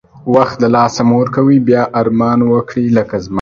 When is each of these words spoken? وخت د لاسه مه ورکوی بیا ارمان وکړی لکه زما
وخت 0.35 0.55
د 0.61 0.65
لاسه 0.75 1.01
مه 1.07 1.15
ورکوی 1.21 1.57
بیا 1.67 1.83
ارمان 1.99 2.39
وکړی 2.43 2.85
لکه 2.97 3.15
زما 3.23 3.29